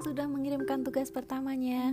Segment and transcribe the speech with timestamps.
[0.00, 1.92] sudah mengirimkan tugas pertamanya.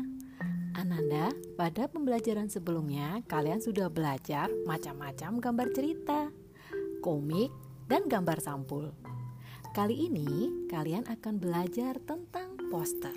[0.71, 6.31] Ananda, pada pembelajaran sebelumnya kalian sudah belajar macam-macam gambar cerita,
[7.03, 7.51] komik,
[7.92, 8.96] dan gambar sampul.
[9.75, 13.15] Kali ini kalian akan belajar tentang poster.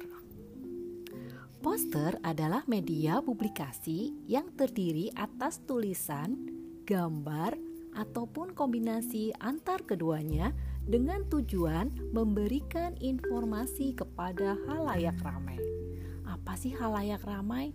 [1.62, 6.34] Poster adalah media publikasi yang terdiri atas tulisan,
[6.82, 7.54] gambar,
[7.94, 10.50] ataupun kombinasi antar keduanya
[10.84, 15.58] dengan tujuan memberikan informasi kepada halayak ramai.
[16.24, 17.72] Apa sih halayak ramai?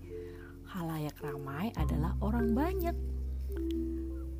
[0.65, 2.95] Halayak ramai adalah orang banyak.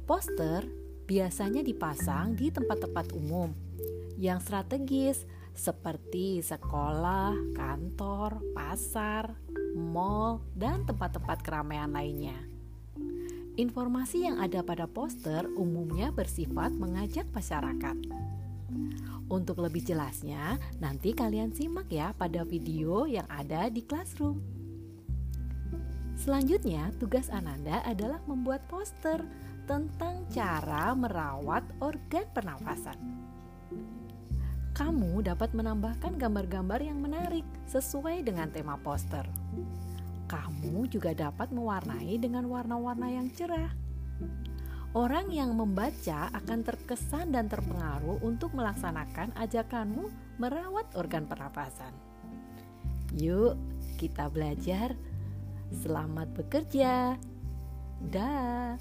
[0.06, 0.66] Poster
[1.06, 3.54] biasanya dipasang di tempat-tempat umum
[4.18, 9.40] yang strategis seperti sekolah, kantor, pasar,
[9.76, 12.36] mall, dan tempat-tempat keramaian lainnya.
[13.56, 17.96] Informasi yang ada pada poster umumnya bersifat mengajak masyarakat.
[19.26, 24.42] Untuk lebih jelasnya, nanti kalian simak ya pada video yang ada di Classroom.
[26.16, 29.22] Selanjutnya, tugas Ananda adalah membuat poster
[29.66, 32.98] tentang cara merawat organ pernafasan.
[34.76, 39.26] Kamu dapat menambahkan gambar-gambar yang menarik sesuai dengan tema poster
[40.26, 43.72] kamu juga dapat mewarnai dengan warna-warna yang cerah.
[44.96, 50.08] Orang yang membaca akan terkesan dan terpengaruh untuk melaksanakan ajakanmu
[50.40, 51.92] merawat organ pernapasan.
[53.20, 53.60] Yuk,
[54.00, 54.96] kita belajar.
[55.84, 57.20] Selamat bekerja.
[58.08, 58.80] Dah.